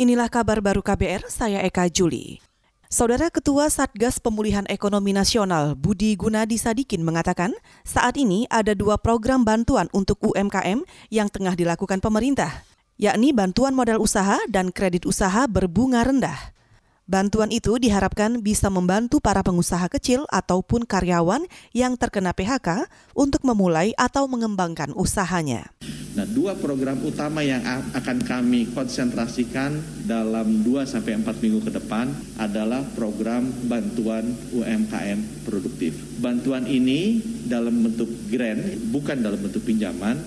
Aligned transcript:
Inilah 0.00 0.32
kabar 0.32 0.64
baru 0.64 0.80
KBR, 0.80 1.28
saya 1.28 1.60
Eka 1.60 1.84
Juli. 1.92 2.40
Saudara 2.88 3.28
Ketua 3.28 3.68
Satgas 3.68 4.16
Pemulihan 4.16 4.64
Ekonomi 4.64 5.12
Nasional 5.12 5.76
Budi 5.76 6.16
Gunadi 6.16 6.56
Sadikin 6.56 7.04
mengatakan, 7.04 7.52
saat 7.84 8.16
ini 8.16 8.48
ada 8.48 8.72
dua 8.72 8.96
program 8.96 9.44
bantuan 9.44 9.92
untuk 9.92 10.16
UMKM 10.24 10.88
yang 11.12 11.28
tengah 11.28 11.52
dilakukan 11.52 12.00
pemerintah, 12.00 12.64
yakni 12.96 13.36
bantuan 13.36 13.76
modal 13.76 14.00
usaha 14.00 14.40
dan 14.48 14.72
kredit 14.72 15.04
usaha 15.04 15.44
berbunga 15.44 16.00
rendah. 16.00 16.56
Bantuan 17.04 17.52
itu 17.52 17.76
diharapkan 17.76 18.40
bisa 18.40 18.72
membantu 18.72 19.20
para 19.20 19.44
pengusaha 19.44 19.84
kecil 19.92 20.24
ataupun 20.32 20.88
karyawan 20.88 21.44
yang 21.76 22.00
terkena 22.00 22.32
PHK 22.32 22.88
untuk 23.12 23.44
memulai 23.44 23.92
atau 24.00 24.24
mengembangkan 24.24 24.96
usahanya. 24.96 25.68
Nah, 26.10 26.26
dua 26.26 26.58
program 26.58 26.98
utama 27.06 27.38
yang 27.38 27.62
akan 27.94 28.18
kami 28.26 28.74
konsentrasikan 28.74 29.78
dalam 30.10 30.66
2 30.66 30.82
sampai 30.82 31.14
4 31.14 31.38
minggu 31.38 31.62
ke 31.62 31.70
depan 31.70 32.10
adalah 32.34 32.82
program 32.98 33.46
bantuan 33.70 34.26
UMKM 34.50 35.46
produktif. 35.46 35.94
Bantuan 36.18 36.66
ini 36.66 37.22
dalam 37.46 37.86
bentuk 37.86 38.10
grant, 38.26 38.90
bukan 38.90 39.22
dalam 39.22 39.38
bentuk 39.38 39.62
pinjaman. 39.62 40.18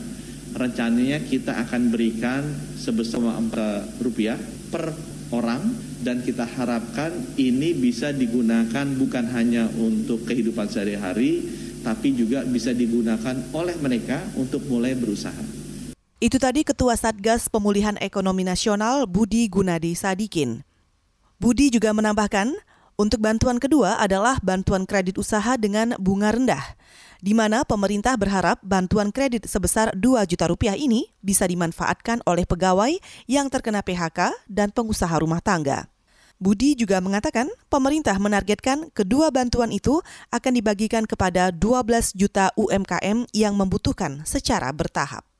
Rencananya 0.56 1.20
kita 1.28 1.52
akan 1.68 1.92
berikan 1.92 2.48
sebesar 2.80 3.20
4 3.20 4.00
rupiah 4.00 4.40
per 4.72 4.96
orang 5.36 5.68
dan 6.00 6.24
kita 6.24 6.48
harapkan 6.48 7.12
ini 7.36 7.76
bisa 7.76 8.16
digunakan 8.16 8.88
bukan 8.88 9.26
hanya 9.36 9.68
untuk 9.76 10.24
kehidupan 10.24 10.72
sehari-hari, 10.72 11.44
tapi 11.84 12.16
juga 12.16 12.48
bisa 12.48 12.72
digunakan 12.72 13.36
oleh 13.52 13.76
mereka 13.84 14.24
untuk 14.40 14.64
mulai 14.72 14.96
berusaha. 14.96 15.64
Itu 16.24 16.40
tadi 16.40 16.64
Ketua 16.64 16.96
Satgas 16.96 17.52
Pemulihan 17.52 18.00
Ekonomi 18.00 18.48
Nasional 18.48 19.04
Budi 19.12 19.52
Gunadi 19.52 19.92
Sadikin. 19.92 20.64
Budi 21.36 21.68
juga 21.68 21.92
menambahkan, 21.92 22.48
untuk 22.96 23.20
bantuan 23.20 23.60
kedua 23.60 24.00
adalah 24.00 24.40
bantuan 24.40 24.88
kredit 24.88 25.20
usaha 25.20 25.60
dengan 25.60 26.00
bunga 26.00 26.32
rendah, 26.32 26.64
di 27.20 27.36
mana 27.36 27.68
pemerintah 27.68 28.16
berharap 28.16 28.64
bantuan 28.64 29.12
kredit 29.12 29.52
sebesar 29.52 29.92
2 30.00 30.24
juta 30.24 30.48
rupiah 30.48 30.80
ini 30.80 31.12
bisa 31.20 31.44
dimanfaatkan 31.44 32.24
oleh 32.24 32.48
pegawai 32.48 32.96
yang 33.28 33.52
terkena 33.52 33.84
PHK 33.84 34.48
dan 34.48 34.72
pengusaha 34.72 35.12
rumah 35.20 35.44
tangga. 35.44 35.92
Budi 36.40 36.80
juga 36.80 37.04
mengatakan 37.04 37.52
pemerintah 37.68 38.16
menargetkan 38.16 38.96
kedua 38.96 39.28
bantuan 39.28 39.76
itu 39.76 40.00
akan 40.32 40.56
dibagikan 40.56 41.04
kepada 41.04 41.52
12 41.52 42.16
juta 42.16 42.48
UMKM 42.56 43.28
yang 43.36 43.60
membutuhkan 43.60 44.24
secara 44.24 44.72
bertahap. 44.72 45.33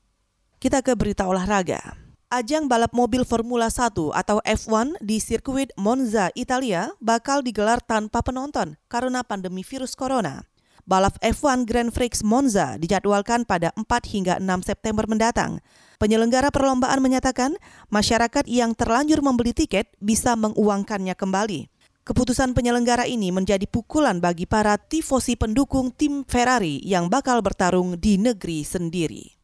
Kita 0.64 0.80
ke 0.80 0.96
berita 0.96 1.28
olahraga. 1.28 1.92
Ajang 2.32 2.72
balap 2.72 2.96
mobil 2.96 3.20
Formula 3.28 3.68
1 3.68 4.00
atau 4.16 4.40
F1 4.48 4.96
di 4.96 5.20
sirkuit 5.20 5.68
Monza, 5.76 6.32
Italia 6.32 6.88
bakal 7.04 7.44
digelar 7.44 7.84
tanpa 7.84 8.24
penonton 8.24 8.80
karena 8.88 9.20
pandemi 9.20 9.60
virus 9.60 9.92
corona. 9.92 10.48
Balap 10.88 11.20
F1 11.20 11.68
Grand 11.68 11.92
Prix 11.92 12.24
Monza 12.24 12.80
dijadwalkan 12.80 13.44
pada 13.44 13.76
4 13.76 13.84
hingga 14.08 14.40
6 14.40 14.64
September 14.64 15.04
mendatang. 15.04 15.60
Penyelenggara 16.00 16.48
perlombaan 16.48 17.04
menyatakan 17.04 17.60
masyarakat 17.92 18.48
yang 18.48 18.72
terlanjur 18.72 19.20
membeli 19.20 19.52
tiket 19.52 19.92
bisa 20.00 20.32
menguangkannya 20.32 21.12
kembali. 21.12 21.68
Keputusan 22.08 22.56
penyelenggara 22.56 23.04
ini 23.04 23.28
menjadi 23.36 23.68
pukulan 23.68 24.16
bagi 24.16 24.48
para 24.48 24.80
tifosi 24.80 25.36
pendukung 25.36 25.92
tim 25.92 26.24
Ferrari 26.24 26.80
yang 26.88 27.12
bakal 27.12 27.44
bertarung 27.44 28.00
di 28.00 28.16
negeri 28.16 28.64
sendiri. 28.64 29.43